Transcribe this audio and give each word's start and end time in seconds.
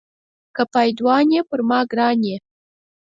که 0.55 0.63
پایدوان 0.73 1.25
یې 1.35 1.41
پر 1.49 1.59
ما 1.69 1.79
ګران 1.91 2.19
یې. 2.29 2.37